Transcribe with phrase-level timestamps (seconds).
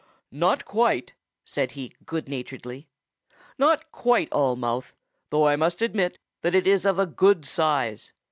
[0.31, 1.13] "Not quite,"
[1.45, 2.87] said he good naturedly.
[3.59, 4.95] "Not quite all mouth,
[5.29, 8.11] though I must admit that it is of good size.